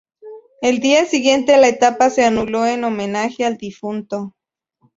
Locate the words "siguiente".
1.05-1.55